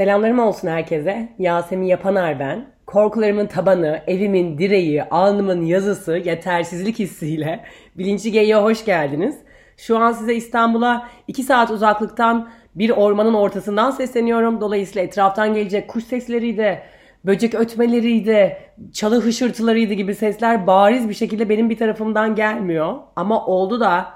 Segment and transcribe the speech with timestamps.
[0.00, 1.28] Selamlarım olsun herkese.
[1.38, 2.66] Yasemin Yapanar ben.
[2.86, 7.64] Korkularımın tabanı, evimin direği, alnımın yazısı, yetersizlik hissiyle
[7.98, 9.36] Bilinçli G'ye hoş geldiniz.
[9.76, 14.60] Şu an size İstanbul'a 2 saat uzaklıktan bir ormanın ortasından sesleniyorum.
[14.60, 16.82] Dolayısıyla etraftan gelecek kuş sesleriydi,
[17.24, 18.56] böcek ötmeleriydi,
[18.92, 22.94] çalı hışırtılarıydı gibi sesler bariz bir şekilde benim bir tarafımdan gelmiyor.
[23.16, 24.06] Ama oldu da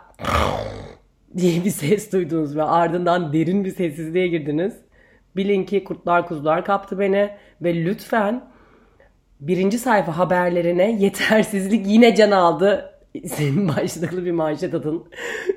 [1.37, 4.84] diye bir ses duydunuz ve ardından derin bir sessizliğe girdiniz.
[5.37, 7.31] Bilin ki kurtlar kuzular kaptı beni
[7.63, 8.45] ve lütfen
[9.41, 12.91] birinci sayfa haberlerine yetersizlik yine can aldı.
[13.27, 15.05] Senin başlıklı bir manşet atın.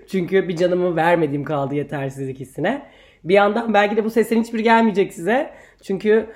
[0.08, 2.86] Çünkü bir canımı vermediğim kaldı yetersizlik hissine.
[3.24, 5.54] Bir yandan belki de bu seslerin hiçbir gelmeyecek size.
[5.84, 6.30] Çünkü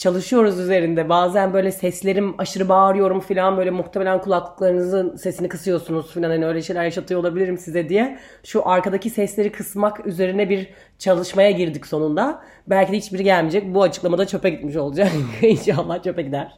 [0.00, 1.08] çalışıyoruz üzerinde.
[1.08, 6.84] Bazen böyle seslerim aşırı bağırıyorum falan böyle muhtemelen kulaklıklarınızın sesini kısıyorsunuz falan hani öyle şeyler
[6.84, 8.18] yaşatıyor olabilirim size diye.
[8.44, 12.42] Şu arkadaki sesleri kısmak üzerine bir çalışmaya girdik sonunda.
[12.66, 13.74] Belki de hiçbiri gelmeyecek.
[13.74, 15.08] Bu açıklamada çöpe gitmiş olacak.
[15.42, 16.52] İnşallah çöpe gider.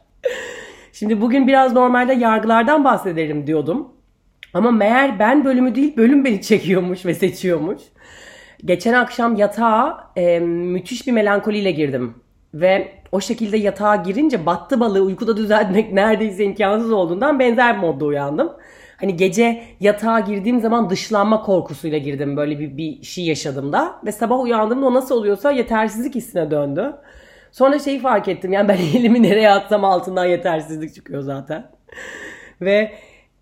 [0.93, 3.87] Şimdi bugün biraz normalde yargılardan bahsedelim diyordum.
[4.53, 7.81] Ama meğer ben bölümü değil bölüm beni çekiyormuş ve seçiyormuş.
[8.65, 12.22] Geçen akşam yatağa e, müthiş bir melankoliyle girdim.
[12.53, 18.51] Ve o şekilde yatağa girince battı balığı uykuda düzeltmek neredeyse imkansız olduğundan benzer modda uyandım.
[18.97, 22.37] Hani gece yatağa girdiğim zaman dışlanma korkusuyla girdim.
[22.37, 23.95] Böyle bir, bir şey yaşadım da.
[24.05, 26.93] Ve sabah uyandığımda o nasıl oluyorsa yetersizlik hissine döndü.
[27.51, 28.53] Sonra şeyi fark ettim.
[28.53, 31.71] Yani ben elimi nereye atsam altından yetersizlik çıkıyor zaten.
[32.61, 32.91] Ve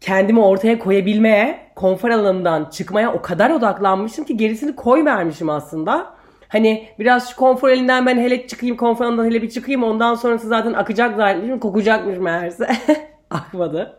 [0.02, 6.21] kendimi ortaya koyabilmeye, konfor alanından çıkmaya o kadar odaklanmışım ki gerisini koy vermişim aslında.
[6.52, 10.48] Hani biraz şu konfor elinden ben hele çıkayım konfor alanından hele bir çıkayım ondan sonrası
[10.48, 12.68] zaten akacak zannetmişim kokacakmış meğerse.
[13.30, 13.98] Akmadı.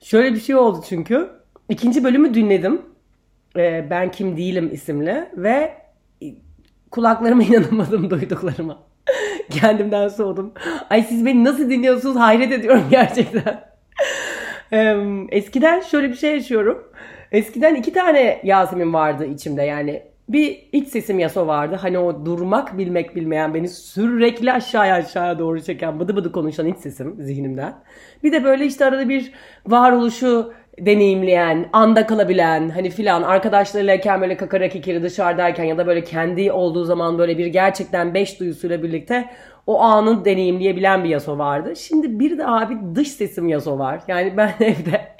[0.00, 1.30] Şöyle bir şey oldu çünkü.
[1.68, 2.82] İkinci bölümü dinledim.
[3.56, 5.74] Ee, ben Kim Değilim isimli ve
[6.90, 8.78] kulaklarıma inanamadım duyduklarıma.
[9.50, 10.52] Kendimden soğudum.
[10.90, 13.64] Ay siz beni nasıl dinliyorsunuz hayret ediyorum gerçekten.
[15.30, 16.92] Eskiden şöyle bir şey yaşıyorum.
[17.32, 20.13] Eskiden iki tane Yasemin vardı içimde yani.
[20.28, 21.76] Bir iç sesim yaso vardı.
[21.80, 26.76] Hani o durmak bilmek bilmeyen beni sürekli aşağıya aşağıya doğru çeken bıdı bıdı konuşan iç
[26.76, 27.74] sesim zihnimden.
[28.22, 29.32] Bir de böyle işte arada bir
[29.66, 36.52] varoluşu deneyimleyen, anda kalabilen hani filan arkadaşlarıylayken böyle kakara kikiri dışarıdayken ya da böyle kendi
[36.52, 39.30] olduğu zaman böyle bir gerçekten beş duyusuyla birlikte
[39.66, 41.76] o anı deneyimleyebilen bir Yaso vardı.
[41.76, 44.00] Şimdi bir de abi dış sesim Yaso var.
[44.08, 45.14] Yani ben evde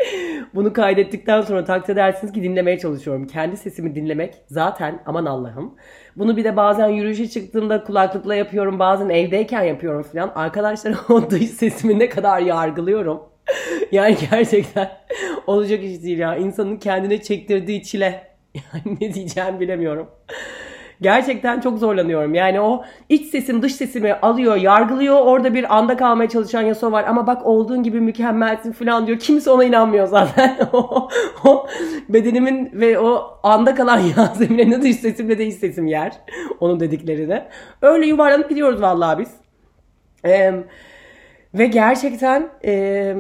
[0.55, 3.27] bunu kaydettikten sonra takdir edersiniz ki dinlemeye çalışıyorum.
[3.27, 5.75] Kendi sesimi dinlemek zaten aman Allah'ım.
[6.17, 8.79] Bunu bir de bazen yürüyüşe çıktığımda kulaklıkla yapıyorum.
[8.79, 10.33] Bazen evdeyken yapıyorum falan.
[10.35, 13.23] Arkadaşlar o dış sesimi ne kadar yargılıyorum.
[13.93, 14.91] yani gerçekten
[15.47, 16.37] olacak iş değil ya.
[16.37, 18.35] İnsanın kendine çektirdiği çile.
[18.55, 20.11] Yani ne diyeceğimi bilemiyorum.
[21.01, 22.35] Gerçekten çok zorlanıyorum.
[22.35, 25.21] Yani o iç sesim dış sesimi alıyor, yargılıyor.
[25.21, 27.05] Orada bir anda kalmaya çalışan Yaso var.
[27.09, 29.19] Ama bak olduğun gibi mükemmelsin falan diyor.
[29.19, 30.59] Kimse ona inanmıyor zaten.
[30.73, 31.09] o,
[31.45, 31.67] o
[32.09, 36.13] bedenimin ve o anda kalan Yasemin'e ne dış sesimle de iç sesim yer.
[36.61, 37.49] Onun dedikleri de.
[37.83, 39.31] Öyle yuvarlanıp gidiyoruz vallahi biz.
[40.27, 40.55] Ee,
[41.55, 43.15] ve gerçekten e,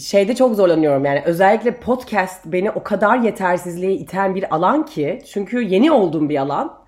[0.00, 5.62] şeyde çok zorlanıyorum yani özellikle podcast beni o kadar yetersizliğe iten bir alan ki çünkü
[5.62, 6.83] yeni olduğum bir alan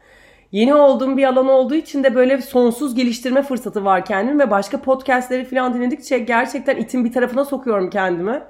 [0.52, 4.80] yeni olduğum bir alan olduğu için de böyle sonsuz geliştirme fırsatı var kendim ve başka
[4.80, 8.42] podcastleri falan dinledikçe gerçekten itin bir tarafına sokuyorum kendimi.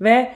[0.00, 0.32] Ve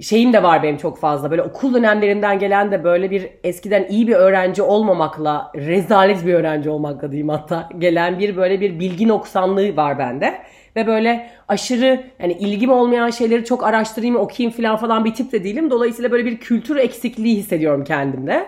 [0.00, 1.30] şeyim de var benim çok fazla.
[1.30, 6.70] Böyle okul dönemlerinden gelen de böyle bir eskiden iyi bir öğrenci olmamakla, rezalet bir öğrenci
[6.70, 10.38] olmakla diyeyim hatta gelen bir böyle bir bilgi noksanlığı var bende.
[10.76, 15.44] Ve böyle aşırı yani ilgim olmayan şeyleri çok araştırayım, okuyayım falan falan bir tip de
[15.44, 15.70] değilim.
[15.70, 18.46] Dolayısıyla böyle bir kültür eksikliği hissediyorum kendimde.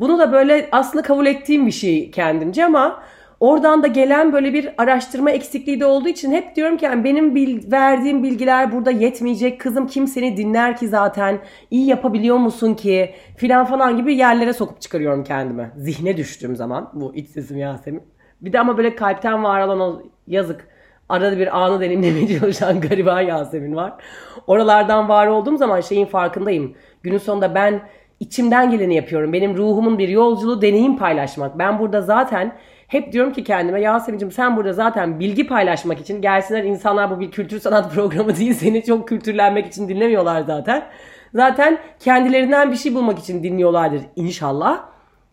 [0.00, 3.02] Bunu da böyle aslında kabul ettiğim bir şey kendimce ama
[3.40, 7.34] oradan da gelen böyle bir araştırma eksikliği de olduğu için hep diyorum ki yani benim
[7.34, 9.60] bil, verdiğim bilgiler burada yetmeyecek.
[9.60, 11.38] Kızım kim seni dinler ki zaten?
[11.70, 13.14] iyi yapabiliyor musun ki?
[13.36, 15.70] Filan falan gibi yerlere sokup çıkarıyorum kendimi.
[15.76, 18.02] Zihne düştüğüm zaman bu iç sesim Yasemin.
[18.40, 20.68] Bir de ama böyle kalpten var olan o yazık.
[21.08, 23.92] Arada bir anı deneyimlemeye çalışan gariban Yasemin var.
[24.46, 26.74] Oralardan var olduğum zaman şeyin farkındayım.
[27.02, 27.82] Günün sonunda ben
[28.20, 29.32] içimden geleni yapıyorum.
[29.32, 31.58] Benim ruhumun bir yolculuğu deneyim paylaşmak.
[31.58, 32.52] Ben burada zaten
[32.88, 37.30] hep diyorum ki kendime Yasemin'cim sen burada zaten bilgi paylaşmak için gelsinler insanlar bu bir
[37.30, 40.82] kültür sanat programı değil seni çok kültürlenmek için dinlemiyorlar zaten.
[41.34, 44.84] Zaten kendilerinden bir şey bulmak için dinliyorlardır inşallah.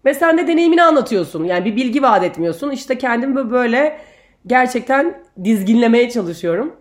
[0.06, 1.44] Ve sen de deneyimini anlatıyorsun.
[1.44, 2.72] Yani bir bilgi vaat etmiyorsun.
[2.72, 3.98] İşte kendimi böyle
[4.48, 6.76] gerçekten dizginlemeye çalışıyorum.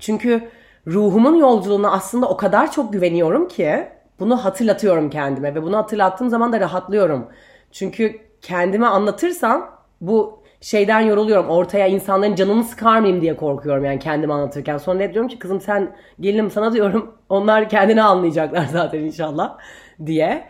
[0.00, 0.48] Çünkü
[0.86, 3.88] ruhumun yolculuğuna aslında o kadar çok güveniyorum ki
[4.20, 7.26] bunu hatırlatıyorum kendime ve bunu hatırlattığım zaman da rahatlıyorum.
[7.72, 9.70] Çünkü kendime anlatırsam
[10.00, 11.50] bu şeyden yoruluyorum.
[11.50, 14.78] Ortaya insanların canını sıkar mıyım diye korkuyorum yani kendimi anlatırken.
[14.78, 17.14] Sonra hep diyorum ki kızım sen gelinim sana diyorum.
[17.28, 19.58] Onlar kendini anlayacaklar zaten inşallah
[20.06, 20.44] diye.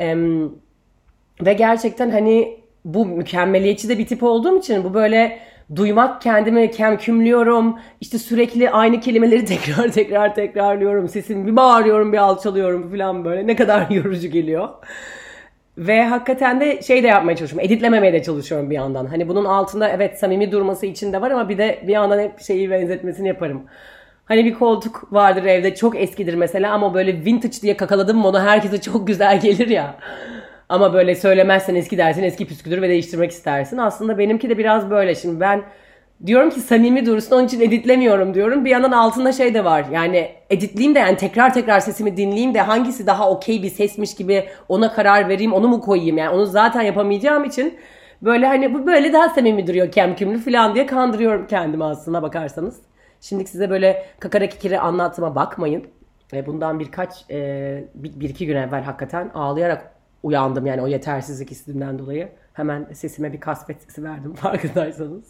[0.00, 0.16] Ee,
[1.40, 5.38] ve gerçekten hani bu mükemmeliyetçi de bir tip olduğum için bu böyle
[5.76, 7.78] duymak kendimi kemkümlüyorum.
[8.00, 11.08] İşte sürekli aynı kelimeleri tekrar tekrar tekrarlıyorum.
[11.08, 13.46] Sesim bir bağırıyorum bir alçalıyorum falan böyle.
[13.46, 14.68] Ne kadar yorucu geliyor.
[15.78, 17.66] Ve hakikaten de şey de yapmaya çalışıyorum.
[17.66, 19.06] Editlememeye de çalışıyorum bir yandan.
[19.06, 22.40] Hani bunun altında evet samimi durması için de var ama bir de bir yandan hep
[22.40, 23.62] şeyi benzetmesini yaparım.
[24.24, 28.80] Hani bir koltuk vardır evde çok eskidir mesela ama böyle vintage diye kakaladım onu herkese
[28.80, 29.96] çok güzel gelir ya.
[30.68, 33.78] Ama böyle söylemezsen eski dersin eski püsküdür ve değiştirmek istersin.
[33.78, 35.14] Aslında benimki de biraz böyle.
[35.14, 35.62] Şimdi ben
[36.26, 38.64] diyorum ki samimi dursun onun için editlemiyorum diyorum.
[38.64, 39.84] Bir yandan altında şey de var.
[39.92, 44.44] Yani editleyeyim de yani tekrar tekrar sesimi dinleyeyim de hangisi daha okey bir sesmiş gibi
[44.68, 47.78] ona karar vereyim onu mu koyayım yani onu zaten yapamayacağım için
[48.22, 52.80] böyle hani bu böyle daha samimi duruyor kemkümlü falan diye kandırıyorum kendimi aslında bakarsanız.
[53.20, 55.84] Şimdi size böyle kakara kikiri anlatıma bakmayın.
[56.46, 57.28] Bundan birkaç
[57.94, 59.93] bir, bir iki gün evvel hakikaten ağlayarak
[60.24, 62.28] uyandım yani o yetersizlik hissinden dolayı.
[62.52, 65.24] Hemen sesime bir kasvet sesi verdim farkındaysanız.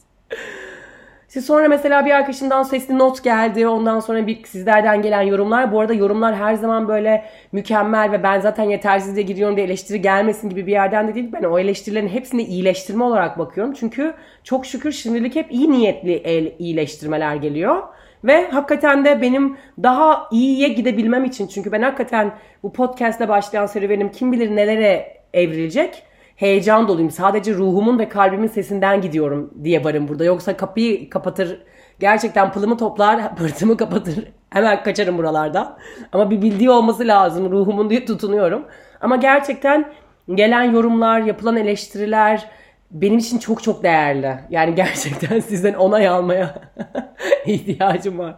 [1.29, 3.67] İşte sonra mesela bir arkadaşımdan sesli not geldi.
[3.67, 5.73] Ondan sonra bir sizlerden gelen yorumlar.
[5.73, 10.49] Bu arada yorumlar her zaman böyle mükemmel ve ben zaten yetersizliğe giriyorum diye eleştiri gelmesin
[10.49, 11.32] gibi bir yerden de değil.
[11.32, 13.73] Ben o eleştirilerin hepsini iyileştirme olarak bakıyorum.
[13.73, 14.14] Çünkü
[14.44, 17.82] çok şükür şimdilik hep iyi niyetli el iyileştirmeler geliyor.
[18.25, 22.32] Ve hakikaten de benim daha iyiye gidebilmem için çünkü ben hakikaten
[22.62, 26.03] bu podcast'le başlayan serüvenim kim bilir nelere evrilecek.
[26.37, 27.11] Heyecan doluyum.
[27.11, 30.25] Sadece ruhumun ve kalbimin sesinden gidiyorum diye varım burada.
[30.25, 31.62] Yoksa kapıyı kapatır,
[32.00, 34.29] gerçekten pılımı toplar, pırtımı kapatır.
[34.50, 35.77] Hemen kaçarım buralarda.
[36.12, 37.50] Ama bir bildiği olması lazım.
[37.50, 38.65] Ruhumun diye tutunuyorum.
[39.00, 39.93] Ama gerçekten
[40.35, 42.49] gelen yorumlar, yapılan eleştiriler,
[42.91, 44.35] benim için çok çok değerli.
[44.51, 46.55] Yani gerçekten sizden onay almaya
[47.47, 48.37] ihtiyacım var.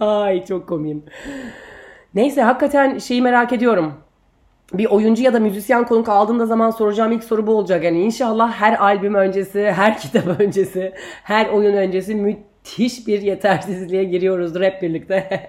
[0.00, 1.04] Ay çok komiyim.
[2.14, 3.94] Neyse hakikaten şeyi merak ediyorum.
[4.72, 7.84] Bir oyuncu ya da müzisyen konuk aldığımda zaman soracağım ilk soru bu olacak.
[7.84, 10.92] Yani inşallah her albüm öncesi, her kitap öncesi,
[11.24, 15.48] her oyun öncesi müthiş bir yetersizliğe giriyoruzdur hep birlikte.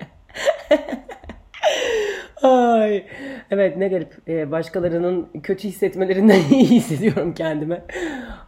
[2.44, 3.04] Ay.
[3.51, 4.13] Evet ne garip.
[4.27, 7.86] Ee, başkalarının kötü hissetmelerinden iyi hissediyorum kendime.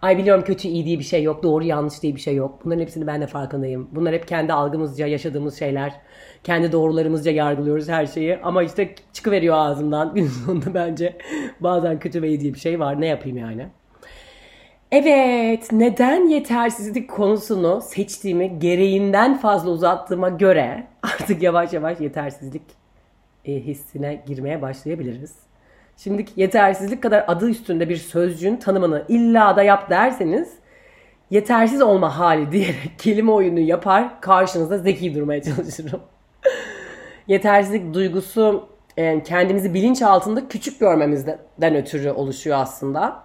[0.02, 1.44] Ay biliyorum kötü iyi diye bir şey yok.
[1.44, 2.60] Doğru yanlış diye bir şey yok.
[2.66, 3.90] Bunların hepsini ben de farkındayım.
[3.92, 5.94] Bunlar hep kendi algımızca yaşadığımız şeyler.
[6.44, 8.38] Kendi doğrularımızca yargılıyoruz her şeyi.
[8.38, 10.14] Ama işte çıkıveriyor ağzımdan.
[10.16, 11.18] Günün sonunda bence
[11.60, 13.02] bazen kötü ve iyi diye bir şey var.
[13.02, 13.68] Ne yapayım yani?
[14.92, 22.87] Evet, neden yetersizlik konusunu seçtiğimi gereğinden fazla uzattığıma göre artık yavaş yavaş yetersizlik
[23.48, 25.36] e, hissine girmeye başlayabiliriz.
[25.98, 30.54] Şimdi yetersizlik kadar adı üstünde bir sözcüğün tanımını illa da yap derseniz
[31.30, 36.02] yetersiz olma hali diyerek kelime oyunu yapar karşınızda zeki durmaya çalışırım.
[37.28, 43.24] Yetersizlik duygusu e, kendimizi bilinç altında küçük görmemizden ötürü oluşuyor aslında.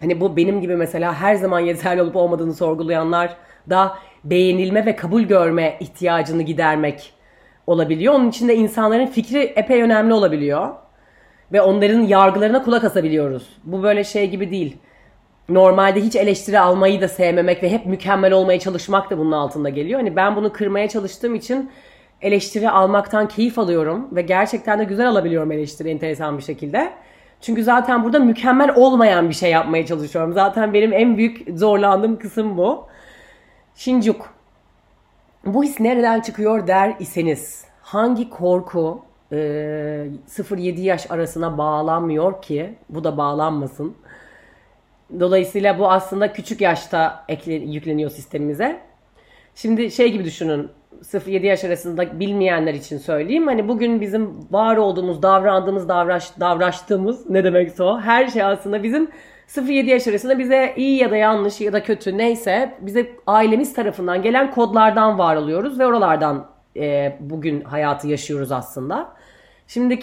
[0.00, 3.36] Hani bu benim gibi mesela her zaman yeterli olup olmadığını sorgulayanlar
[3.70, 7.14] da beğenilme ve kabul görme ihtiyacını gidermek
[7.66, 8.14] olabiliyor.
[8.14, 10.68] Onun için de insanların fikri epey önemli olabiliyor.
[11.52, 13.48] Ve onların yargılarına kulak asabiliyoruz.
[13.64, 14.76] Bu böyle şey gibi değil.
[15.48, 20.00] Normalde hiç eleştiri almayı da sevmemek ve hep mükemmel olmaya çalışmak da bunun altında geliyor.
[20.00, 21.70] Hani ben bunu kırmaya çalıştığım için
[22.22, 26.92] eleştiri almaktan keyif alıyorum ve gerçekten de güzel alabiliyorum eleştiri enteresan bir şekilde.
[27.40, 30.32] Çünkü zaten burada mükemmel olmayan bir şey yapmaya çalışıyorum.
[30.32, 32.86] Zaten benim en büyük zorlandığım kısım bu.
[33.74, 34.26] Shinjuku.
[35.54, 39.02] Bu his nereden çıkıyor der iseniz hangi korku
[39.32, 43.96] e, 0-7 yaş arasına bağlanmıyor ki bu da bağlanmasın.
[45.20, 48.80] Dolayısıyla bu aslında küçük yaşta ekle, yükleniyor sistemimize.
[49.54, 50.68] Şimdi şey gibi düşünün
[51.02, 53.46] 0-7 yaş arasında bilmeyenler için söyleyeyim.
[53.46, 59.08] Hani bugün bizim var olduğumuz, davrandığımız, davraş, davraştığımız ne demekse o her şey aslında bizim
[59.56, 64.22] 0-7 yaş arasında bize iyi ya da yanlış ya da kötü neyse bize ailemiz tarafından
[64.22, 69.12] gelen kodlardan var oluyoruz ve oralardan e, bugün hayatı yaşıyoruz aslında.
[69.66, 69.98] Şimdi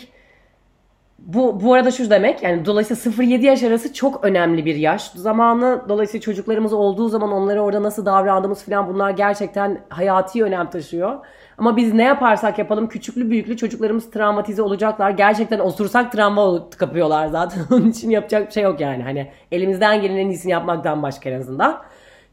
[1.19, 5.85] bu, bu arada şu demek yani dolayısıyla 0-7 yaş arası çok önemli bir yaş zamanı.
[5.89, 11.19] Dolayısıyla çocuklarımız olduğu zaman onlara orada nasıl davrandığımız falan bunlar gerçekten hayati önem taşıyor.
[11.57, 15.09] Ama biz ne yaparsak yapalım küçüklü büyüklü çocuklarımız travmatize olacaklar.
[15.09, 17.61] Gerçekten osursak travma kapıyorlar zaten.
[17.71, 19.03] Onun için yapacak bir şey yok yani.
[19.03, 21.81] Hani elimizden gelen en iyisini yapmaktan başka en azından.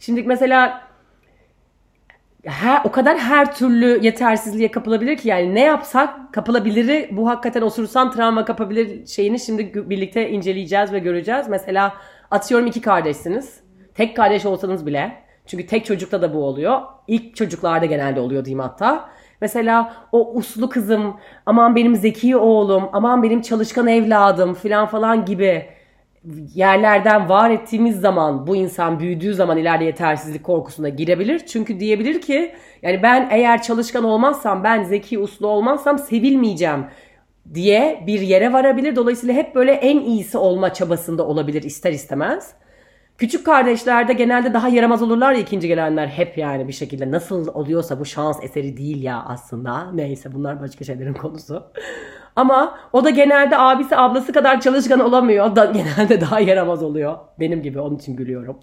[0.01, 0.81] Şimdi mesela
[2.45, 8.11] her, o kadar her türlü yetersizliğe kapılabilir ki yani ne yapsak kapılabiliri bu hakikaten osursan
[8.11, 11.49] travma kapabilir şeyini şimdi birlikte inceleyeceğiz ve göreceğiz.
[11.49, 11.93] Mesela
[12.31, 13.61] atıyorum iki kardeşsiniz.
[13.95, 16.81] Tek kardeş olsanız bile çünkü tek çocukta da bu oluyor.
[17.09, 19.09] İlk çocuklarda genelde oluyor diyeyim hatta.
[19.41, 25.67] Mesela o uslu kızım, aman benim zeki oğlum, aman benim çalışkan evladım filan falan gibi
[26.55, 31.47] yerlerden var ettiğimiz zaman bu insan büyüdüğü zaman ileride yetersizlik korkusuna girebilir.
[31.47, 36.85] Çünkü diyebilir ki yani ben eğer çalışkan olmazsam ben zeki uslu olmazsam sevilmeyeceğim
[37.55, 38.97] diye bir yere varabilir.
[38.97, 42.55] Dolayısıyla hep böyle en iyisi olma çabasında olabilir ister istemez.
[43.19, 48.01] Küçük kardeşlerde genelde daha yaramaz olurlar ya ikinci gelenler hep yani bir şekilde nasıl oluyorsa
[48.01, 49.91] bu şans eseri değil ya aslında.
[49.93, 51.63] Neyse bunlar başka şeylerin konusu.
[52.37, 55.57] Ama o da genelde abisi ablası kadar çalışkan olamıyor.
[55.57, 57.19] Da genelde daha yaramaz oluyor.
[57.41, 58.61] Benim gibi onun için gülüyorum.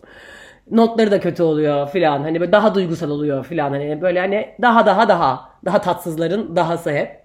[0.71, 2.21] Notları da kötü oluyor filan.
[2.21, 3.69] Hani böyle daha duygusal oluyor filan.
[3.69, 7.20] Hani böyle hani daha daha daha daha tatsızların dahası hep.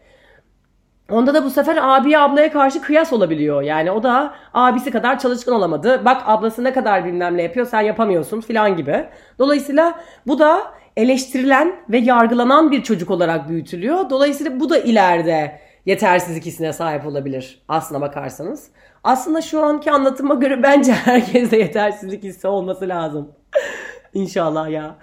[1.11, 3.63] Onda da bu sefer abi ablaya karşı kıyas olabiliyor.
[3.63, 6.05] Yani o da abisi kadar çalışkan olamadı.
[6.05, 9.07] Bak ablası ne kadar bilmem ne yapıyor sen yapamıyorsun filan gibi.
[9.39, 10.63] Dolayısıyla bu da
[10.97, 14.11] eleştirilen ve yargılanan bir çocuk olarak büyütülüyor.
[14.11, 18.71] Dolayısıyla bu da ileride yetersizlik hissine sahip olabilir aslına bakarsanız.
[19.05, 23.33] Aslında şu anki anlatıma göre bence herkeste yetersizlik hissi olması lazım.
[24.15, 24.97] İnşallah ya.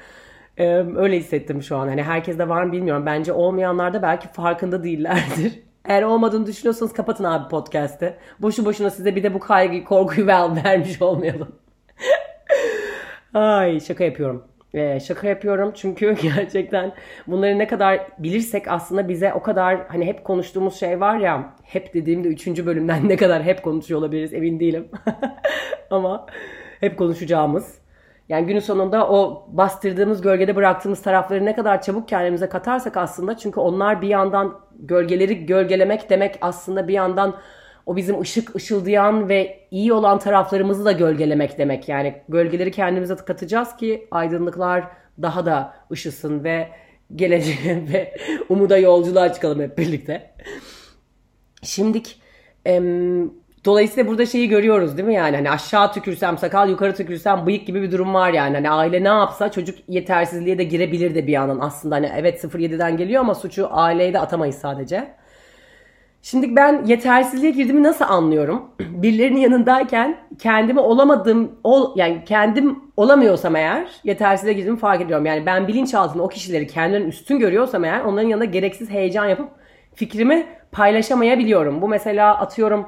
[0.58, 1.88] Ee, öyle hissettim şu an.
[1.88, 3.06] Hani herkeste var mı bilmiyorum.
[3.06, 5.64] Bence olmayanlar da belki farkında değillerdir.
[5.86, 8.13] Eğer olmadığını düşünüyorsanız kapatın abi podcast'ı.
[8.40, 10.28] Boşu boşuna size bir de bu kaygıyı, korkuyu
[10.66, 11.56] vermiş olmayalım.
[13.34, 14.44] Ay şaka yapıyorum.
[14.74, 16.94] Ee, şaka yapıyorum çünkü gerçekten
[17.28, 21.94] bunları ne kadar bilirsek aslında bize o kadar hani hep konuştuğumuz şey var ya hep
[21.94, 22.48] dediğimde 3.
[22.66, 24.90] bölümden ne kadar hep konuşuyor olabiliriz emin değilim.
[25.90, 26.25] Ama
[26.80, 27.83] hep konuşacağımız.
[28.30, 33.60] Yani günün sonunda o bastırdığımız gölgede bıraktığımız tarafları ne kadar çabuk kendimize katarsak aslında çünkü
[33.60, 37.36] onlar bir yandan gölgeleri gölgelemek demek aslında bir yandan
[37.86, 41.89] o bizim ışık ışıldayan ve iyi olan taraflarımızı da gölgelemek demek.
[41.89, 44.88] Yani gölgeleri kendimize katacağız ki aydınlıklar
[45.22, 46.70] daha da ışısın ve
[47.15, 48.15] geleceğe ve
[48.50, 50.34] umuda yolculuğa çıkalım hep birlikte.
[51.63, 52.22] Şimdik
[52.65, 53.32] em,
[53.65, 57.82] dolayısıyla burada şeyi görüyoruz değil mi yani hani aşağı tükürsem sakal yukarı tükürsem bıyık gibi
[57.82, 58.55] bir durum var yani.
[58.55, 62.98] Hani aile ne yapsa çocuk yetersizliğe de girebilir de bir yandan aslında hani evet 0-7'den
[62.98, 65.08] geliyor ama suçu aileye de atamayız sadece.
[66.22, 68.63] Şimdi ben yetersizliğe girdiğimi nasıl anlıyorum?
[68.79, 75.25] Birilerinin yanındayken kendimi olamadığım, ol, yani kendim olamıyorsam eğer yetersizliğe girdiğimi fark ediyorum.
[75.25, 79.50] Yani ben bilinçaltında o kişileri kendilerinin üstün görüyorsam eğer onların yanında gereksiz heyecan yapıp
[79.93, 81.82] fikrimi paylaşamayabiliyorum.
[81.82, 82.86] Bu mesela atıyorum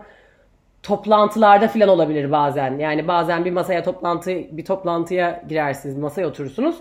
[0.86, 2.80] toplantılarda falan olabilir bazen.
[2.80, 6.76] Yani bazen bir masaya toplantı bir toplantıya girersiniz, masaya oturursunuz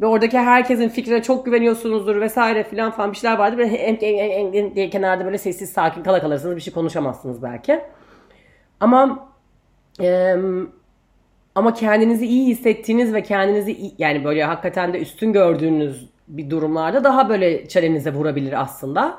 [0.00, 3.58] ve oradaki herkesin fikrine çok güveniyorsunuzdur vesaire filan falan bir şeyler vardır.
[3.58, 6.56] Böyle en, en, en, diye kenarda böyle sessiz sakin kala kalırsınız.
[6.56, 7.80] Bir şey konuşamazsınız belki.
[8.80, 9.28] Ama
[10.00, 10.36] e,
[11.54, 17.28] ama kendinizi iyi hissettiğiniz ve kendinizi yani böyle hakikaten de üstün gördüğünüz bir durumlarda daha
[17.28, 19.18] böyle çenenize vurabilir aslında.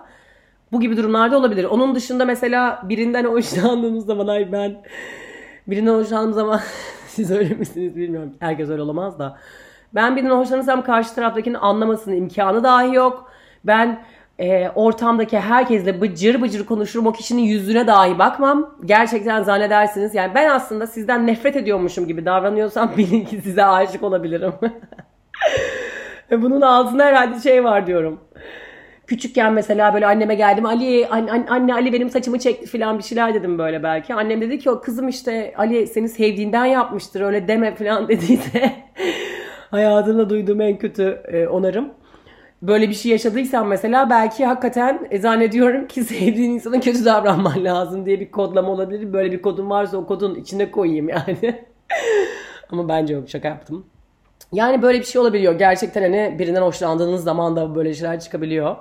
[0.74, 1.64] Bu gibi durumlarda olabilir.
[1.64, 4.76] Onun dışında mesela birinden hoşlandığınız zaman ay ben
[5.68, 6.60] birinden hoşlandığım zaman
[7.08, 8.34] siz öyle misiniz bilmiyorum.
[8.40, 9.38] Herkes öyle olamaz da.
[9.96, 13.32] Ben birinden hoşlanırsam karşı taraftakinin anlamasının imkanı dahi yok.
[13.64, 14.04] Ben
[14.40, 17.08] e, ortamdaki herkesle bıcır bıcır konuşurum.
[17.08, 18.76] O kişinin yüzüne dahi bakmam.
[18.86, 20.16] Gerçekten zannedersiniz.
[20.16, 24.54] Yani ben aslında sizden nefret ediyormuşum gibi davranıyorsam bilin ki size aşık olabilirim.
[26.32, 28.20] Bunun altında herhalde şey var diyorum.
[29.08, 30.66] Küçükken mesela böyle anneme geldim.
[30.66, 34.14] Ali anne, anne Ali benim saçımı çekti falan bir şeyler dedim böyle belki.
[34.14, 38.84] Annem dedi ki o kızım işte Ali seni sevdiğinden yapmıştır öyle deme falan dediyse
[39.72, 41.90] hayatımda duyduğum en kötü e, onarım.
[42.62, 48.06] Böyle bir şey yaşadıysam mesela belki hakikaten e, zannediyorum ki sevdiğin insana kötü davranman lazım
[48.06, 49.14] diye bir kodlama olabilir.
[49.14, 51.38] Böyle bir kodum varsa o kodun içine koyayım yani.
[52.72, 53.86] Ama bence yok şaka yaptım.
[54.54, 55.54] Yani böyle bir şey olabiliyor.
[55.54, 58.76] Gerçekten hani birinden hoşlandığınız zaman da böyle şeyler çıkabiliyor.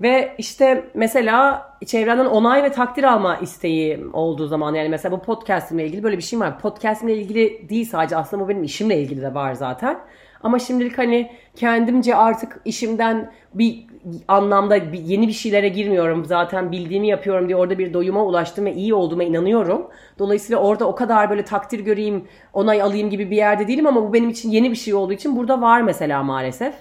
[0.00, 5.86] Ve işte mesela çevrenden onay ve takdir alma isteği olduğu zaman yani mesela bu podcastimle
[5.86, 6.58] ilgili böyle bir şey var.
[6.58, 9.98] Podcastimle ilgili değil sadece aslında bu benim işimle ilgili de var zaten.
[10.44, 13.86] Ama şimdilik hani kendimce artık işimden bir
[14.28, 16.24] anlamda yeni bir şeylere girmiyorum.
[16.24, 19.86] Zaten bildiğimi yapıyorum diye orada bir doyuma ulaştım ve iyi olduğuma inanıyorum.
[20.18, 24.12] Dolayısıyla orada o kadar böyle takdir göreyim, onay alayım gibi bir yerde değilim ama bu
[24.12, 26.74] benim için yeni bir şey olduğu için burada var mesela maalesef.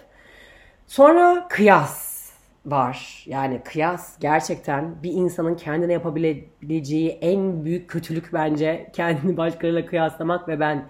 [0.88, 2.14] Sonra kıyas
[2.66, 3.24] var.
[3.28, 10.60] Yani kıyas gerçekten bir insanın kendine yapabileceği en büyük kötülük bence kendini başkalarıyla kıyaslamak ve
[10.60, 10.84] ben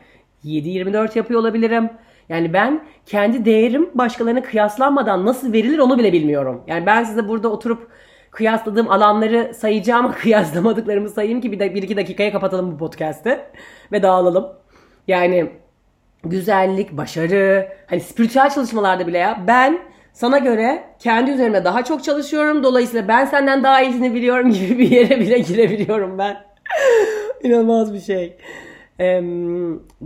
[0.46, 1.90] 7-24 yapıyor olabilirim.
[2.30, 6.64] Yani ben kendi değerim başkalarına kıyaslanmadan nasıl verilir onu bile bilmiyorum.
[6.68, 7.88] Yani ben size burada oturup
[8.32, 13.40] kıyasladığım alanları sayacağım kıyaslamadıklarımı sayayım ki bir, de, bir iki dakikaya kapatalım bu podcast'ı
[13.92, 14.48] ve dağılalım.
[15.08, 15.52] Yani
[16.24, 19.80] güzellik, başarı, hani spiritüel çalışmalarda bile ya ben
[20.14, 22.64] sana göre kendi üzerime daha çok çalışıyorum.
[22.64, 26.38] Dolayısıyla ben senden daha iyisini biliyorum gibi bir yere bile girebiliyorum ben.
[27.44, 28.38] İnanılmaz bir şey.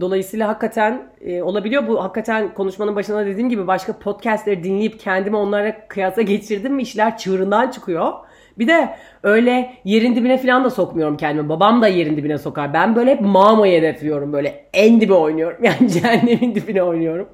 [0.02, 1.88] Dolayısıyla hakikaten e, olabiliyor.
[1.88, 7.18] Bu hakikaten konuşmanın başında dediğim gibi başka podcastleri dinleyip kendimi onlara kıyasa geçirdim mi işler
[7.18, 8.14] çığırından çıkıyor.
[8.60, 8.90] Bir de
[9.24, 11.50] öyle yerin dibine falan da sokmuyorum kendimi.
[11.50, 12.74] Babam da yerin dibine sokar.
[12.74, 14.34] Ben böyle hep mamayı hedefliyorum.
[14.34, 15.58] Böyle en dibe oynuyorum.
[15.64, 17.30] Yani cehennemin dibine oynuyorum.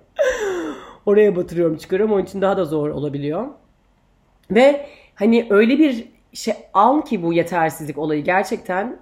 [1.06, 2.16] Oraya batırıyorum çıkarıyorum.
[2.16, 3.48] Onun için daha da zor olabiliyor.
[4.52, 8.98] Ve hani öyle bir şey an ki bu yetersizlik olayı gerçekten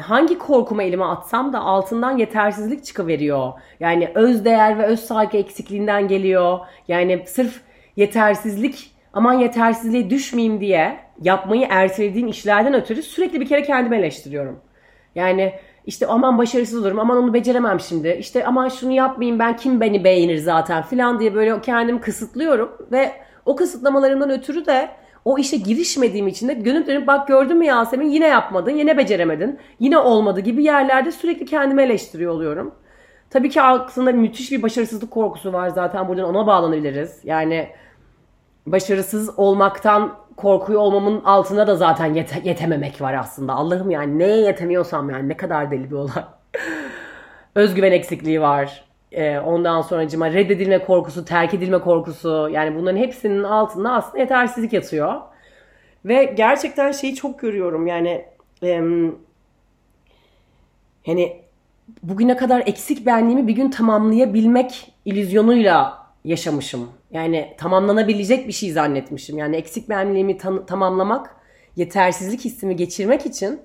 [0.00, 3.52] hangi korkumu elime atsam da altından yetersizlik çıkıveriyor.
[3.80, 6.58] Yani öz değer ve öz saygı eksikliğinden geliyor.
[6.88, 7.60] Yani sırf
[7.96, 14.60] yetersizlik aman yetersizliğe düşmeyeyim diye yapmayı ertelediğim işlerden ötürü sürekli bir kere kendimi eleştiriyorum.
[15.14, 15.52] Yani
[15.86, 20.04] işte aman başarısız olurum, aman onu beceremem şimdi, işte aman şunu yapmayayım ben kim beni
[20.04, 23.12] beğenir zaten filan diye böyle kendimi kısıtlıyorum ve
[23.46, 24.88] o kısıtlamalarımdan ötürü de
[25.28, 29.58] o işe girişmediğim için de dönüp dönüp bak gördün mü Yasemin yine yapmadın, yine beceremedin,
[29.80, 32.74] yine olmadı gibi yerlerde sürekli kendimi eleştiriyor oluyorum.
[33.30, 37.20] Tabii ki aslında müthiş bir başarısızlık korkusu var zaten buradan ona bağlanabiliriz.
[37.24, 37.68] Yani
[38.66, 43.52] başarısız olmaktan korkuyor olmamın altında da zaten yete- yetememek var aslında.
[43.52, 46.24] Allah'ım yani neye yetemiyorsam yani ne kadar deli bir olay.
[47.54, 48.87] Özgüven eksikliği var.
[49.12, 52.48] Ee, ondan sonra cima reddedilme korkusu, terk edilme korkusu.
[52.52, 55.14] Yani bunların hepsinin altında aslında yetersizlik yatıyor.
[56.04, 58.24] Ve gerçekten şeyi çok görüyorum yani
[58.62, 58.82] e,
[61.06, 61.42] hani
[62.02, 66.88] bugüne kadar eksik benliğimi bir gün tamamlayabilmek illüzyonuyla yaşamışım.
[67.10, 69.38] Yani tamamlanabilecek bir şey zannetmişim.
[69.38, 71.36] Yani eksik benliğimi tam- tamamlamak,
[71.76, 73.60] yetersizlik hissimi geçirmek için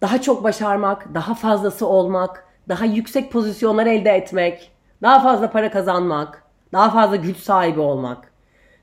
[0.00, 4.70] daha çok başarmak, daha fazlası olmak, daha yüksek pozisyonlar elde etmek,
[5.04, 8.32] daha fazla para kazanmak, daha fazla güç sahibi olmak,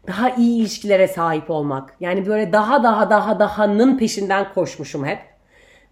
[0.08, 1.94] daha iyi ilişkilere sahip olmak.
[2.00, 5.20] Yani böyle daha daha daha dahanın peşinden koşmuşum hep.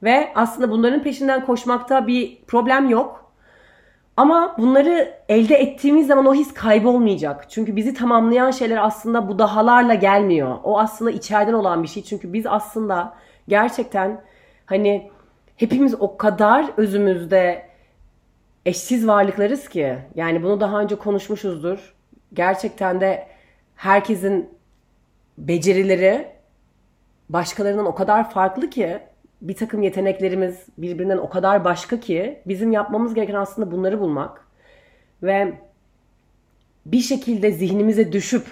[0.04, 3.32] Ve aslında bunların peşinden koşmakta bir problem yok.
[4.18, 7.50] Ama bunları elde ettiğimiz zaman o his kaybolmayacak.
[7.50, 10.58] Çünkü bizi tamamlayan şeyler aslında bu dahalarla gelmiyor.
[10.64, 12.04] O aslında içeriden olan bir şey.
[12.04, 13.14] Çünkü biz aslında
[13.48, 14.22] gerçekten
[14.66, 15.12] hani
[15.56, 17.69] hepimiz o kadar özümüzde
[18.70, 19.98] eşsiz varlıklarız ki.
[20.16, 21.94] Yani bunu daha önce konuşmuşuzdur.
[22.34, 23.28] Gerçekten de
[23.76, 24.50] herkesin
[25.38, 26.28] becerileri
[27.30, 29.00] başkalarından o kadar farklı ki
[29.42, 34.48] bir takım yeteneklerimiz birbirinden o kadar başka ki bizim yapmamız gereken aslında bunları bulmak.
[35.24, 35.54] Ve
[36.86, 38.46] bir şekilde zihnimize düşüp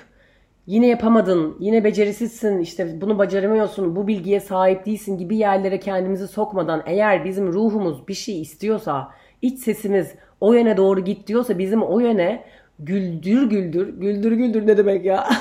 [0.66, 6.84] yine yapamadın, yine becerisizsin, işte bunu beceremiyorsun, bu bilgiye sahip değilsin gibi yerlere kendimizi sokmadan
[6.86, 12.00] eğer bizim ruhumuz bir şey istiyorsa, iç sesimiz o yöne doğru git diyorsa bizim o
[12.00, 12.44] yöne
[12.80, 15.28] güldür güldür, güldür güldür ne demek ya?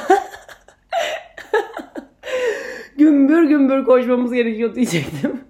[2.98, 5.40] gümbür gümbür koşmamız gerekiyor diyecektim.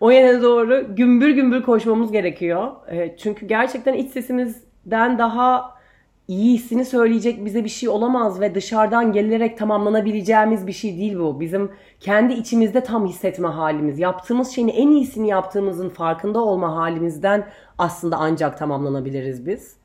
[0.00, 2.72] o yöne doğru gümbür gümbür koşmamız gerekiyor.
[2.90, 5.81] E, çünkü gerçekten iç sesimizden daha
[6.28, 11.40] iyisini söyleyecek bize bir şey olamaz ve dışarıdan gelerek tamamlanabileceğimiz bir şey değil bu.
[11.40, 18.16] Bizim kendi içimizde tam hissetme halimiz, yaptığımız şeyin en iyisini yaptığımızın farkında olma halimizden aslında
[18.16, 19.76] ancak tamamlanabiliriz biz.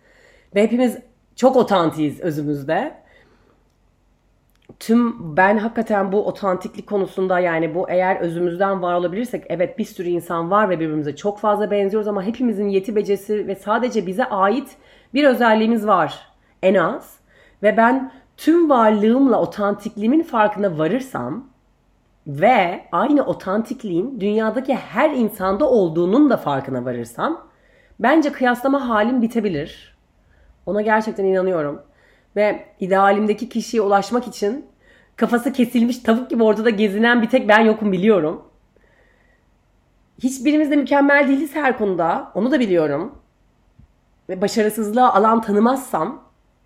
[0.56, 0.97] Ve hepimiz
[1.36, 2.93] çok otantiyiz özümüzde
[4.80, 10.10] tüm ben hakikaten bu otantiklik konusunda yani bu eğer özümüzden var olabilirsek evet bir sürü
[10.10, 14.78] insan var ve birbirimize çok fazla benziyoruz ama hepimizin yeti becesi ve sadece bize ait
[15.17, 16.27] bir özelliğimiz var
[16.63, 17.17] en az.
[17.63, 21.49] Ve ben tüm varlığımla otantikliğimin farkına varırsam
[22.27, 27.47] ve aynı otantikliğin dünyadaki her insanda olduğunun da farkına varırsam
[27.99, 29.97] bence kıyaslama halim bitebilir.
[30.65, 31.82] Ona gerçekten inanıyorum.
[32.36, 34.65] Ve idealimdeki kişiye ulaşmak için
[35.15, 38.41] kafası kesilmiş tavuk gibi ortada gezinen bir tek ben yokum biliyorum.
[40.23, 42.32] Hiçbirimiz de mükemmel değiliz her konuda.
[42.36, 43.27] Onu da biliyorum.
[44.30, 46.24] Ve başarısızlığa alan tanımazsam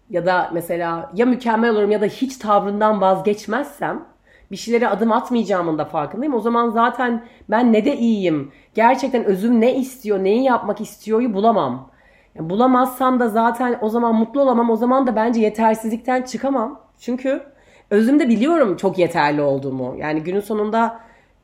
[0.09, 4.05] ya da mesela ya mükemmel olurum ya da hiç tavrından vazgeçmezsem
[4.51, 6.33] bir şeylere adım atmayacağımın da farkındayım.
[6.33, 8.51] O zaman zaten ben ne de iyiyim.
[8.73, 11.91] Gerçekten özüm ne istiyor, neyi yapmak istiyoryu bulamam.
[12.35, 14.69] Yani bulamazsam da zaten o zaman mutlu olamam.
[14.69, 16.79] O zaman da bence yetersizlikten çıkamam.
[16.99, 17.41] Çünkü
[17.89, 19.95] özümde biliyorum çok yeterli olduğumu.
[19.97, 20.99] Yani günün sonunda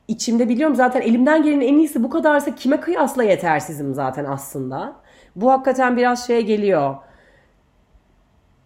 [0.08, 4.96] içimde biliyorum zaten elimden gelenin en iyisi bu kadarsa kime kıyasla yetersizim zaten aslında.
[5.40, 6.96] Bu hakikaten biraz şeye geliyor.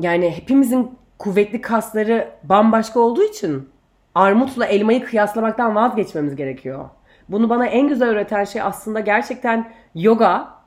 [0.00, 3.68] Yani hepimizin kuvvetli kasları bambaşka olduğu için
[4.14, 6.88] armutla elmayı kıyaslamaktan vazgeçmemiz gerekiyor.
[7.28, 10.62] Bunu bana en güzel öğreten şey aslında gerçekten yoga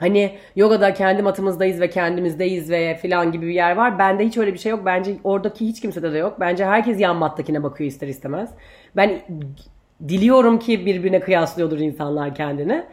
[0.00, 3.98] Hani yogada kendi matımızdayız ve kendimizdeyiz ve filan gibi bir yer var.
[3.98, 4.80] Bende hiç öyle bir şey yok.
[4.84, 6.40] Bence oradaki hiç kimsede de yok.
[6.40, 8.50] Bence herkes yan mattakine bakıyor ister istemez.
[8.96, 9.20] Ben
[10.08, 12.84] diliyorum ki birbirine kıyaslıyordur insanlar kendini.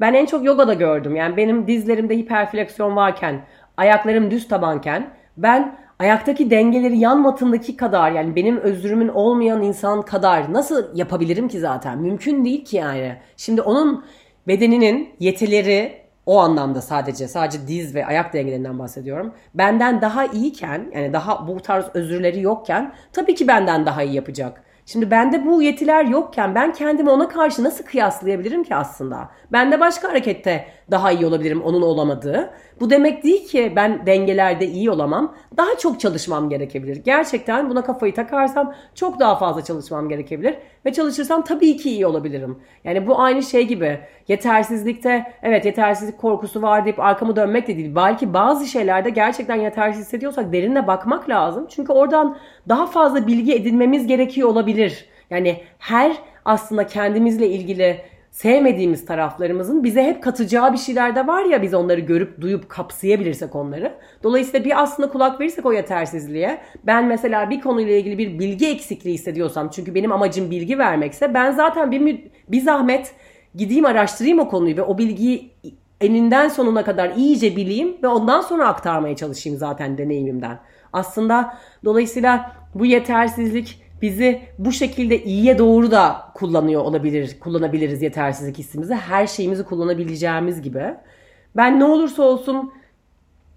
[0.00, 1.16] Ben en çok yogada gördüm.
[1.16, 3.44] Yani benim dizlerimde hiperfleksiyon varken,
[3.76, 10.52] ayaklarım düz tabanken ben ayaktaki dengeleri yan matındaki kadar yani benim özrümün olmayan insan kadar
[10.52, 11.98] nasıl yapabilirim ki zaten?
[11.98, 13.16] Mümkün değil ki yani.
[13.36, 14.04] Şimdi onun
[14.48, 19.34] bedeninin yetileri o anlamda sadece sadece diz ve ayak dengelerinden bahsediyorum.
[19.54, 24.62] Benden daha iyiyken yani daha bu tarz özürleri yokken tabii ki benden daha iyi yapacak.
[24.86, 29.30] Şimdi bende bu yetiler yokken ben kendimi ona karşı nasıl kıyaslayabilirim ki aslında?
[29.52, 32.50] Ben de başka harekette daha iyi olabilirim onun olamadığı.
[32.80, 35.34] Bu demek değil ki ben dengelerde iyi olamam.
[35.56, 36.96] Daha çok çalışmam gerekebilir.
[36.96, 40.54] Gerçekten buna kafayı takarsam çok daha fazla çalışmam gerekebilir.
[40.86, 42.58] Ve çalışırsam tabii ki iyi olabilirim.
[42.84, 44.00] Yani bu aynı şey gibi.
[44.28, 47.94] Yetersizlikte evet yetersizlik korkusu var deyip arkamı dönmek de değil.
[47.94, 51.66] Belki bazı şeylerde gerçekten yetersiz hissediyorsak derinle bakmak lazım.
[51.70, 52.36] Çünkü oradan
[52.68, 55.08] daha fazla bilgi edinmemiz gerekiyor olabilir.
[55.30, 58.00] Yani her aslında kendimizle ilgili
[58.36, 63.54] sevmediğimiz taraflarımızın bize hep katacağı bir şeyler de var ya biz onları görüp duyup kapsayabilirsek
[63.54, 63.94] onları.
[64.22, 69.14] Dolayısıyla bir aslında kulak verirsek o yetersizliğe ben mesela bir konuyla ilgili bir bilgi eksikliği
[69.14, 73.14] hissediyorsam çünkü benim amacım bilgi vermekse ben zaten bir, bir zahmet
[73.54, 75.50] gideyim araştırayım o konuyu ve o bilgiyi
[76.00, 80.58] eninden sonuna kadar iyice bileyim ve ondan sonra aktarmaya çalışayım zaten deneyimimden.
[80.92, 88.94] Aslında dolayısıyla bu yetersizlik bizi bu şekilde iyiye doğru da kullanıyor olabilir, kullanabiliriz yetersizlik hissimizi.
[88.94, 90.84] Her şeyimizi kullanabileceğimiz gibi.
[91.56, 92.72] Ben ne olursa olsun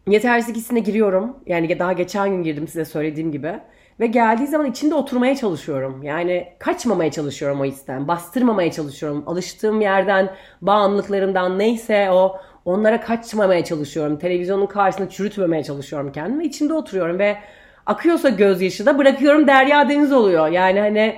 [0.08, 1.38] yetersizlik hissine giriyorum.
[1.46, 3.60] Yani daha geçen gün girdim size söylediğim gibi.
[4.00, 6.04] Ve geldiği zaman içinde oturmaya çalışıyorum.
[6.04, 8.08] Yani kaçmamaya çalışıyorum o histen.
[8.08, 9.24] Bastırmamaya çalışıyorum.
[9.28, 10.30] Alıştığım yerden,
[10.62, 14.18] bağımlılıklarımdan neyse o onlara kaçmamaya çalışıyorum.
[14.18, 16.46] Televizyonun karşısında çürütmemeye çalışıyorum kendimi.
[16.46, 17.38] İçinde oturuyorum ve
[17.90, 20.48] akıyorsa gözyaşı da bırakıyorum derya deniz oluyor.
[20.48, 21.16] Yani hani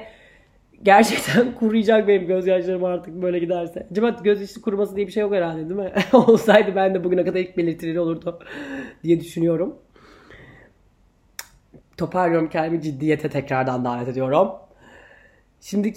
[0.84, 3.88] gerçekten kuruyacak benim gözyaşlarım artık böyle giderse.
[3.92, 5.94] Acaba gözyaşı kuruması diye bir şey yok herhalde değil mi?
[6.14, 8.40] Olsaydı ben de bugüne kadar ilk belirtili olurdu
[9.04, 9.76] diye düşünüyorum.
[11.98, 14.52] Toparlıyorum kendimi ciddiyete tekrardan davet ediyorum.
[15.62, 15.94] Şimdi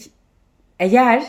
[0.79, 1.25] eğer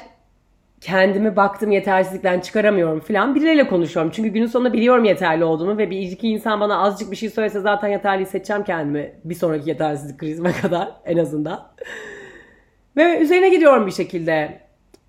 [0.85, 4.11] kendimi baktım yetersizlikten çıkaramıyorum falan birileriyle konuşuyorum.
[4.15, 7.59] Çünkü günün sonunda biliyorum yeterli olduğumu ve bir iki insan bana azıcık bir şey söylese
[7.59, 11.71] zaten yeterli hissedeceğim kendimi bir sonraki yetersizlik krizime kadar en azından.
[12.97, 14.64] ve üzerine gidiyorum bir şekilde.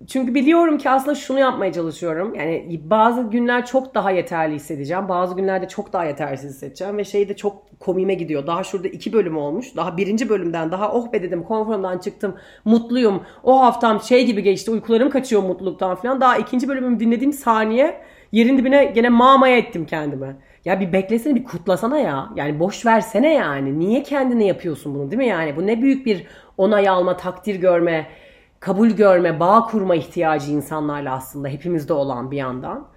[0.07, 2.35] Çünkü biliyorum ki aslında şunu yapmaya çalışıyorum.
[2.35, 5.09] Yani bazı günler çok daha yeterli hissedeceğim.
[5.09, 6.97] Bazı günlerde çok daha yetersiz hissedeceğim.
[6.97, 8.47] Ve şey de çok komime gidiyor.
[8.47, 9.75] Daha şurada iki bölüm olmuş.
[9.75, 12.35] Daha birinci bölümden daha oh be dedim konforumdan çıktım.
[12.65, 13.23] Mutluyum.
[13.43, 14.71] O haftam şey gibi geçti.
[14.71, 16.21] Uykularım kaçıyor mutluluktan falan.
[16.21, 20.35] Daha ikinci bölümümü dinlediğim saniye yerin dibine gene mamaya ettim kendimi.
[20.65, 22.29] Ya bir beklesene bir kutlasana ya.
[22.35, 23.79] Yani boş versene yani.
[23.79, 25.55] Niye kendine yapıyorsun bunu değil mi yani?
[25.55, 28.07] Bu ne büyük bir onay alma, takdir görme
[28.59, 32.87] kabul görme, bağ kurma ihtiyacı insanlarla aslında hepimizde olan bir yandan.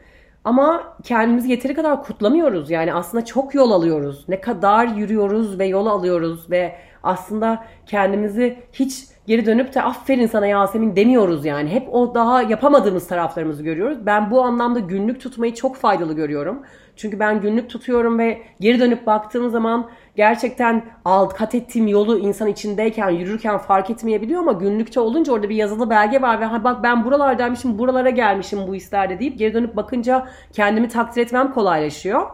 [0.45, 2.71] Ama kendimizi yeteri kadar kutlamıyoruz.
[2.71, 4.25] Yani aslında çok yol alıyoruz.
[4.29, 10.47] Ne kadar yürüyoruz ve yol alıyoruz ve aslında kendimizi hiç geri dönüp de aferin sana
[10.47, 11.71] Yasemin demiyoruz yani.
[11.71, 14.07] Hep o daha yapamadığımız taraflarımızı görüyoruz.
[14.07, 16.63] Ben bu anlamda günlük tutmayı çok faydalı görüyorum.
[16.97, 22.49] Çünkü ben günlük tutuyorum ve geri dönüp baktığım zaman gerçekten alt kat ettiğim yolu insan
[22.49, 26.83] içindeyken yürürken fark etmeyebiliyor ama günlükçe olunca orada bir yazılı belge var ve ha bak
[26.83, 32.27] ben buralardaymışım buralara gelmişim bu hislerde deyip geri dönüp bakınca kendimi takdir etmem kolaylaşıyor.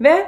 [0.00, 0.26] Ve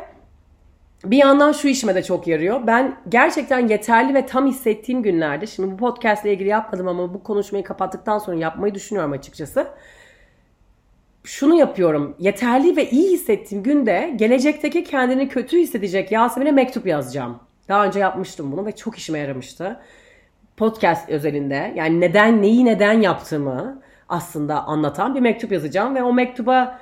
[1.05, 2.67] bir yandan şu işime de çok yarıyor.
[2.67, 7.23] Ben gerçekten yeterli ve tam hissettiğim günlerde, şimdi bu podcast ile ilgili yapmadım ama bu
[7.23, 9.67] konuşmayı kapattıktan sonra yapmayı düşünüyorum açıkçası
[11.27, 12.17] şunu yapıyorum.
[12.19, 17.41] Yeterli ve iyi hissettiğim günde gelecekteki kendini kötü hissedecek Yasemin'e mektup yazacağım.
[17.69, 19.81] Daha önce yapmıştım bunu ve çok işime yaramıştı.
[20.57, 26.79] Podcast özelinde yani neden neyi neden yaptığımı aslında anlatan bir mektup yazacağım ve o mektuba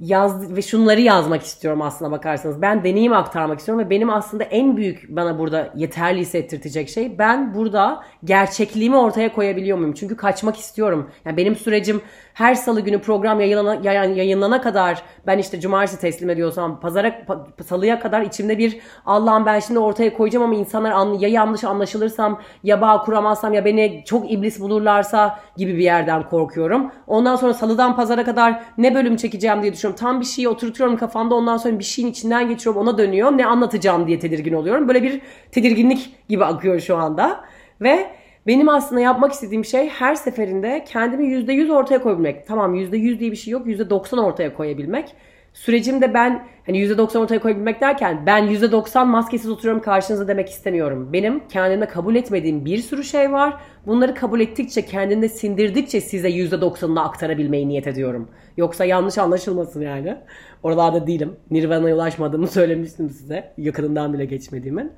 [0.00, 2.62] yaz ve şunları yazmak istiyorum aslında bakarsanız.
[2.62, 7.54] Ben deneyim aktarmak istiyorum ve benim aslında en büyük bana burada yeterli hissettirtecek şey ben
[7.54, 9.94] burada gerçekliğimi ortaya koyabiliyor muyum?
[9.94, 11.10] Çünkü kaçmak istiyorum.
[11.24, 12.02] Yani benim sürecim
[12.34, 17.24] her salı günü program yayınlana, yayınlana kadar ben işte cumartesi teslim ediyorsam pazara
[17.66, 22.80] salıya kadar içimde bir Allah'ım ben şimdi ortaya koyacağım ama insanlar ya yanlış anlaşılırsam ya
[22.80, 26.90] bağ kuramazsam ya beni çok iblis bulurlarsa gibi bir yerden korkuyorum.
[27.06, 29.83] Ondan sonra salıdan pazara kadar ne bölüm çekeceğim diye düşünüyorum.
[29.92, 33.32] Tam bir şeyi oturtuyorum kafamda ondan sonra bir şeyin içinden geçiyorum ona dönüyor.
[33.32, 34.88] Ne anlatacağım diye tedirgin oluyorum.
[34.88, 35.20] Böyle bir
[35.52, 37.44] tedirginlik gibi akıyor şu anda.
[37.80, 38.10] Ve
[38.46, 42.46] benim aslında yapmak istediğim şey her seferinde kendimi %100 ortaya koyabilmek.
[42.46, 43.66] Tamam %100 diye bir şey yok.
[43.66, 45.14] %90 ortaya koyabilmek.
[45.54, 51.12] Sürecimde ben hani %90 ortaya koyabilmek derken ben %90 maskesiz oturuyorum karşınızda demek istemiyorum.
[51.12, 53.56] Benim kendimde kabul etmediğim bir sürü şey var.
[53.86, 58.28] Bunları kabul ettikçe kendinde sindirdikçe size %90'ını aktarabilmeyi niyet ediyorum.
[58.56, 60.16] Yoksa yanlış anlaşılmasın yani.
[60.62, 61.36] Oralarda değilim.
[61.50, 63.52] Nirvana'ya ulaşmadığımı söylemiştim size.
[63.58, 64.92] Yakınından bile geçmediğimin.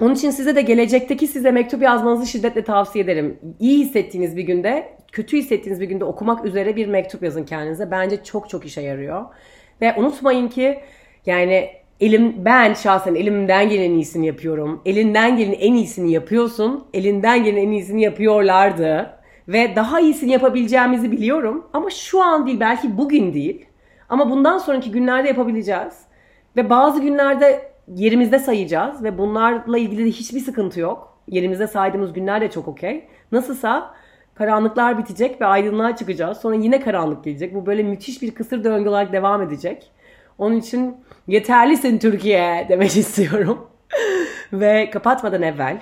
[0.00, 3.38] Onun için size de gelecekteki size mektup yazmanızı şiddetle tavsiye ederim.
[3.60, 7.90] İyi hissettiğiniz bir günde, kötü hissettiğiniz bir günde okumak üzere bir mektup yazın kendinize.
[7.90, 9.24] Bence çok çok işe yarıyor.
[9.80, 10.78] Ve unutmayın ki
[11.26, 14.82] yani elim ben şahsen elimden gelen iyisini yapıyorum.
[14.84, 16.84] Elinden gelen en iyisini yapıyorsun.
[16.94, 19.10] Elinden gelen en iyisini yapıyorlardı.
[19.48, 21.66] Ve daha iyisini yapabileceğimizi biliyorum.
[21.72, 23.66] Ama şu an değil belki bugün değil.
[24.08, 25.94] Ama bundan sonraki günlerde yapabileceğiz.
[26.56, 31.18] Ve bazı günlerde yerimizde sayacağız ve bunlarla ilgili de hiçbir sıkıntı yok.
[31.28, 33.04] Yerimizde saydığımız günler de çok okey.
[33.32, 33.94] Nasılsa
[34.34, 36.38] karanlıklar bitecek ve aydınlığa çıkacağız.
[36.38, 37.54] Sonra yine karanlık gelecek.
[37.54, 39.90] Bu böyle müthiş bir kısır döngü olarak devam edecek.
[40.38, 43.68] Onun için yeterlisin Türkiye demek istiyorum.
[44.52, 45.80] ve kapatmadan evvel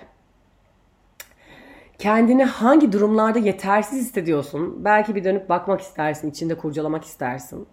[2.03, 4.85] kendini hangi durumlarda yetersiz hissediyorsun?
[4.85, 7.69] Belki bir dönüp bakmak istersin, içinde kurcalamak istersin.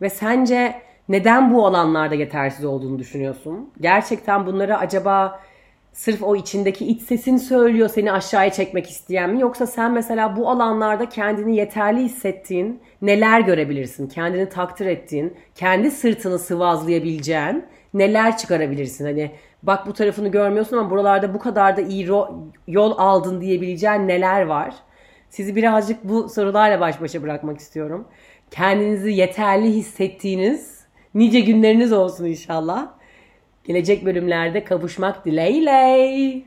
[0.00, 3.70] Ve sence neden bu alanlarda yetersiz olduğunu düşünüyorsun?
[3.80, 5.40] Gerçekten bunları acaba
[5.98, 9.40] sırf o içindeki iç sesin söylüyor seni aşağıya çekmek isteyen mi?
[9.40, 14.08] Yoksa sen mesela bu alanlarda kendini yeterli hissettiğin neler görebilirsin?
[14.08, 19.04] Kendini takdir ettiğin, kendi sırtını sıvazlayabileceğin neler çıkarabilirsin?
[19.04, 19.30] Hani
[19.62, 22.06] bak bu tarafını görmüyorsun ama buralarda bu kadar da iyi
[22.66, 24.74] yol aldın diyebileceğin neler var?
[25.30, 28.08] Sizi birazcık bu sorularla baş başa bırakmak istiyorum.
[28.50, 30.80] Kendinizi yeterli hissettiğiniz
[31.14, 32.97] nice günleriniz olsun inşallah.
[33.68, 36.42] Gelecek bölümlerde kavuşmak dileğiyle.